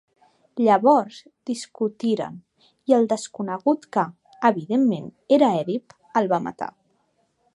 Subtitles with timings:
[0.67, 1.17] Llavors,
[1.49, 2.39] discutiren
[2.91, 4.07] i el desconegut, que,
[4.51, 5.07] evidentment,
[5.39, 6.73] era Èdip, el va matar.